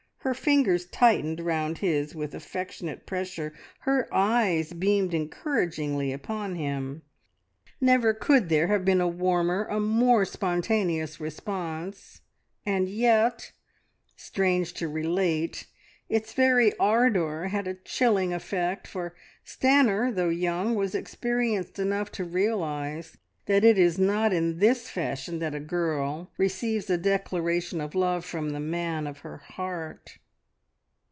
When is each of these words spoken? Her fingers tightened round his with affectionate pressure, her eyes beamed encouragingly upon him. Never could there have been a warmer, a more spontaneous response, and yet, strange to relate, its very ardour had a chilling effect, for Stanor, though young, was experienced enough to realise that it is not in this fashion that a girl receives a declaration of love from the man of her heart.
Her 0.23 0.35
fingers 0.35 0.85
tightened 0.85 1.39
round 1.39 1.79
his 1.79 2.13
with 2.13 2.35
affectionate 2.35 3.07
pressure, 3.07 3.53
her 3.79 4.07
eyes 4.13 4.71
beamed 4.71 5.15
encouragingly 5.15 6.13
upon 6.13 6.53
him. 6.53 7.01
Never 7.81 8.13
could 8.13 8.47
there 8.47 8.67
have 8.67 8.85
been 8.85 9.01
a 9.01 9.07
warmer, 9.07 9.65
a 9.65 9.79
more 9.79 10.23
spontaneous 10.25 11.19
response, 11.19 12.21
and 12.67 12.87
yet, 12.87 13.51
strange 14.15 14.73
to 14.75 14.87
relate, 14.87 15.65
its 16.07 16.33
very 16.33 16.77
ardour 16.77 17.47
had 17.47 17.67
a 17.67 17.73
chilling 17.73 18.31
effect, 18.31 18.85
for 18.87 19.15
Stanor, 19.43 20.13
though 20.13 20.29
young, 20.29 20.75
was 20.75 20.93
experienced 20.93 21.79
enough 21.79 22.11
to 22.11 22.23
realise 22.23 23.17
that 23.47 23.63
it 23.63 23.75
is 23.77 23.97
not 23.97 24.31
in 24.31 24.59
this 24.59 24.87
fashion 24.87 25.39
that 25.39 25.55
a 25.55 25.59
girl 25.59 26.31
receives 26.37 26.91
a 26.91 26.97
declaration 26.99 27.81
of 27.81 27.95
love 27.95 28.23
from 28.23 28.51
the 28.51 28.59
man 28.61 29.07
of 29.07 29.17
her 29.19 29.37
heart. 29.37 30.19